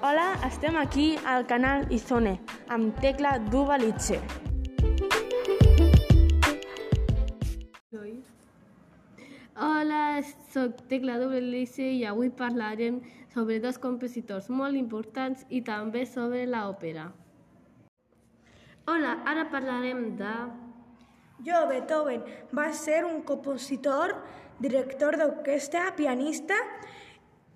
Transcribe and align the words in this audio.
Hola, 0.00 0.38
estem 0.46 0.76
aquí 0.76 1.16
al 1.26 1.44
canal 1.50 1.88
Isone 1.90 2.36
amb 2.70 2.94
Tecla 3.02 3.32
Duvalitze. 3.50 4.20
Hola, 9.58 10.22
sóc 10.54 10.84
Tecla 10.86 11.18
Duvalitze 11.18 11.82
i 11.82 12.04
avui 12.06 12.30
parlarem 12.30 13.00
sobre 13.34 13.58
dos 13.58 13.82
compositors 13.82 14.46
molt 14.54 14.78
importants 14.78 15.42
i 15.50 15.64
també 15.66 16.06
sobre 16.06 16.46
l'òpera. 16.46 17.10
Hola, 18.86 19.18
ara 19.26 19.48
parlarem 19.50 20.12
de... 20.20 20.34
Jo, 21.42 21.66
Beethoven, 21.66 22.22
va 22.54 22.70
ser 22.70 23.02
un 23.02 23.24
compositor, 23.26 24.14
director 24.62 25.18
d'orquestra, 25.18 25.88
pianista 25.98 26.54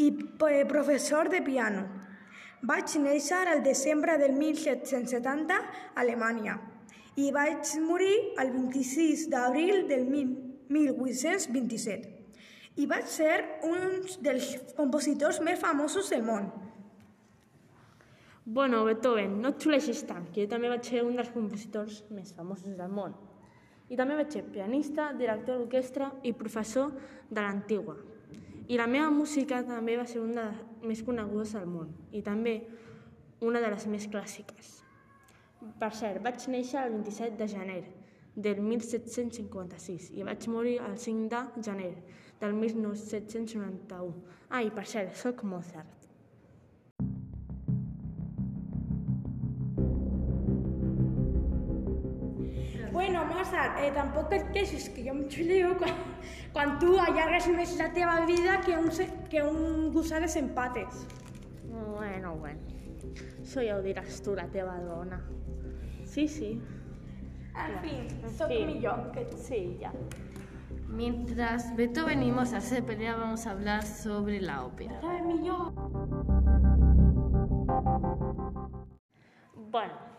i 0.00 0.08
eh, 0.08 0.64
professor 0.64 1.28
de 1.28 1.44
piano. 1.44 2.08
Vaig 2.60 2.92
néixer 3.00 3.46
al 3.48 3.62
desembre 3.64 4.18
del 4.20 4.34
1770 4.36 5.54
a 5.56 5.60
Alemanya 6.02 6.58
i 7.16 7.30
vaig 7.32 7.64
morir 7.80 8.16
el 8.42 8.50
26 8.52 9.28
d'abril 9.32 9.86
del 9.88 10.04
1827. 10.68 12.10
I 12.76 12.86
vaig 12.86 13.06
ser 13.08 13.60
un 13.66 14.04
dels 14.20 14.52
compositors 14.76 15.40
més 15.40 15.58
famosos 15.60 16.10
del 16.12 16.22
món. 16.22 16.50
Bueno, 18.44 18.84
Beethoven, 18.84 19.40
no 19.40 19.54
et 19.54 19.62
xuleixis 19.62 20.04
tant, 20.08 20.28
que 20.28 20.44
jo 20.44 20.52
també 20.52 20.68
vaig 20.68 20.84
ser 20.84 21.02
un 21.06 21.16
dels 21.16 21.32
compositors 21.32 22.04
més 22.12 22.32
famosos 22.36 22.76
del 22.76 22.92
món. 22.92 23.16
I 23.88 23.96
també 23.96 24.16
vaig 24.20 24.32
ser 24.36 24.44
pianista, 24.52 25.12
director 25.16 25.58
d'orquestra 25.58 26.12
i 26.28 26.32
professor 26.36 26.92
de 27.30 27.40
l'antigua. 27.40 27.96
I 28.70 28.76
la 28.78 28.86
meva 28.86 29.08
música 29.10 29.64
també 29.66 29.96
va 29.98 30.06
ser 30.06 30.20
una 30.22 30.44
de 30.46 30.50
les 30.50 30.90
més 30.92 31.00
conegudes 31.02 31.56
del 31.56 31.66
món 31.66 31.88
i 32.14 32.20
també 32.22 32.52
una 33.42 33.58
de 33.64 33.70
les 33.72 33.86
més 33.90 34.06
clàssiques. 34.12 34.68
Per 35.80 35.90
cert, 35.90 36.22
vaig 36.22 36.46
néixer 36.52 36.84
el 36.84 36.94
27 36.94 37.34
de 37.40 37.48
gener 37.50 37.80
del 38.36 38.62
1756 38.62 40.12
i 40.14 40.26
vaig 40.28 40.46
morir 40.54 40.76
el 40.86 40.94
5 41.02 41.28
de 41.34 41.64
gener 41.66 41.92
del 42.40 42.54
1791. 42.62 44.14
Ah, 44.48 44.62
i 44.62 44.70
per 44.70 44.86
cert, 44.86 45.18
sóc 45.18 45.42
Mozart. 45.42 45.99
Mozart, 53.40 53.78
eh, 53.80 53.90
tampoc 53.96 54.32
et 54.36 54.50
queixis, 54.52 54.90
que 54.92 55.00
jo 55.06 55.14
em 55.14 55.22
xulio 55.32 55.70
quan, 55.80 55.94
quan 56.52 56.74
tu 56.82 56.92
allargues 57.00 57.46
més 57.54 57.70
la 57.78 57.86
teva 57.94 58.18
vida 58.28 58.58
que 58.66 58.74
un, 58.76 58.90
que 59.32 59.44
un 59.46 59.86
gusà 59.94 60.20
de 60.20 60.28
empates. 60.40 61.06
Bueno, 61.70 62.34
bueno. 62.36 62.60
Això 63.40 63.64
ja 63.64 63.78
ho 63.78 63.80
diràs 63.86 64.20
tu, 64.20 64.34
la 64.36 64.44
teva 64.52 64.76
dona. 64.84 65.22
Sí, 66.04 66.26
sí. 66.28 66.50
En 67.56 67.78
fi, 67.80 67.94
sóc 68.36 68.52
fi. 68.52 68.60
millor 68.66 69.08
que 69.14 69.24
tu. 69.30 69.40
Sí, 69.40 69.78
ya. 69.80 69.92
Mientras 70.88 71.74
Beethoven 71.76 72.22
y 72.22 72.32
Mozart 72.32 72.62
se 72.62 72.82
peleaban, 72.82 73.20
vamos 73.20 73.46
a 73.46 73.52
hablar 73.52 73.86
sobre 73.86 74.40
la 74.40 74.64
ópera. 74.66 75.00
Bueno, 79.70 80.09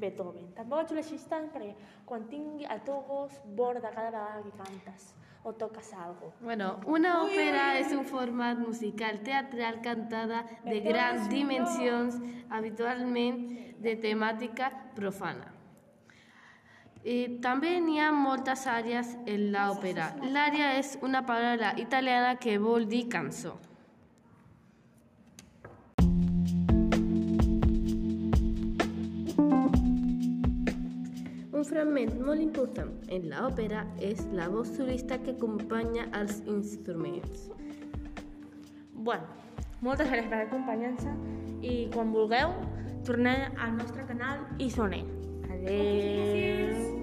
Beethoven. 0.00 0.52
Tampoco 0.54 0.86
tú 0.86 0.94
necesitas 0.94 1.48
para 1.50 1.66
que 1.66 1.76
contingui 2.04 2.64
a 2.64 2.78
todos 2.82 3.32
borda 3.44 3.90
cada 3.90 4.36
vez 4.36 4.46
que 4.46 4.50
cantas 4.50 5.14
o 5.42 5.52
tocas 5.52 5.92
algo. 5.92 6.32
Bueno, 6.40 6.80
una 6.86 7.22
Muy 7.22 7.32
ópera 7.32 7.78
es 7.78 7.92
un 7.92 8.04
formato 8.04 8.60
musical 8.60 9.20
teatral 9.20 9.80
cantada 9.80 10.44
de 10.64 10.80
grandes 10.80 11.28
dimensiones, 11.28 12.20
habitualmente 12.50 13.76
de 13.78 13.96
temática 13.96 14.90
profana. 14.94 15.54
Eh, 17.02 17.38
también 17.40 17.88
hay 17.88 18.12
muchas 18.12 18.66
áreas 18.66 19.16
en 19.24 19.52
la 19.52 19.72
ópera. 19.72 20.16
L'area 20.22 20.78
es 20.78 20.98
una 21.00 21.24
palabra 21.24 21.74
italiana 21.78 22.36
que 22.36 22.58
vol 22.58 22.86
dir 22.88 23.08
cançó. 23.08 23.58
Fragment 31.70 32.16
molt 32.26 32.42
important 32.42 32.90
en 33.14 33.28
l'òpera 33.30 33.84
és 34.02 34.22
la 34.36 34.48
voz 34.52 34.72
solista 34.76 35.18
que 35.22 35.36
acompanya 35.36 36.08
els 36.18 36.42
instruments. 36.50 37.48
Bueno, 38.94 39.26
moltes 39.80 40.10
gràcies 40.10 40.28
per 40.28 40.42
l'acompanyar-se 40.42 41.14
i 41.64 41.76
quan 41.94 42.12
vulgueu 42.12 42.56
tornem 43.06 43.46
al 43.56 43.76
nostre 43.78 44.06
canal 44.10 44.44
i 44.58 44.70
sonem. 44.70 45.08
Adéu. 45.50 46.99